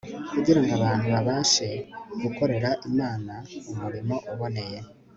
kugira 0.33 0.59
ngo 0.61 0.71
abantu 0.79 1.05
babashe 1.15 1.67
gukorera 2.21 2.69
imana 2.89 3.33
umurimo 3.71 4.15
uboneye 4.33 4.79